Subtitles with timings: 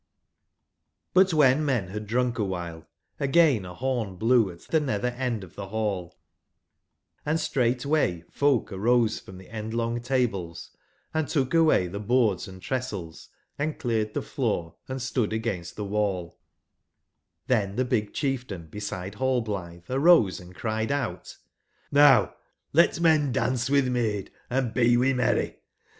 [1.15, 2.87] CTCwhen men had drunk awhile,
[3.19, 6.17] again ahom blewatthenetherendof the ball,
[6.55, 10.71] \& straightway folkarose from theend/ long tables,
[11.13, 13.29] and took away the boards and trestles,
[13.59, 16.39] and cleared the floor and I stood against the wall;
[17.45, 21.37] then the big chieftain beside Rallblithe arose & cried out:
[21.93, 22.33] '*)Vow
[22.73, 25.59] let man dance with maid, and be we merry!